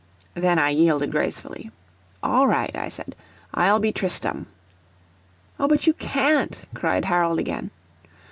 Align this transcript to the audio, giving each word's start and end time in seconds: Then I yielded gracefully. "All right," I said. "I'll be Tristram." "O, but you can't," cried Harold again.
Then 0.33 0.57
I 0.57 0.69
yielded 0.71 1.11
gracefully. 1.11 1.69
"All 2.23 2.47
right," 2.47 2.75
I 2.75 2.89
said. 2.89 3.15
"I'll 3.53 3.77
be 3.79 3.91
Tristram." 3.91 4.47
"O, 5.59 5.67
but 5.67 5.85
you 5.85 5.93
can't," 5.93 6.63
cried 6.73 7.05
Harold 7.05 7.37
again. 7.37 7.69